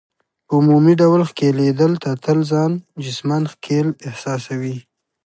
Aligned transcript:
په 0.47 0.51
عمومي 0.59 0.93
ډول 1.01 1.21
ښکیلېدل، 1.29 1.91
ته 2.03 2.11
تل 2.23 2.39
ځان 2.51 2.71
جسماً 3.03 3.37
ښکېل 3.53 3.87
احساسوې. 4.07 4.75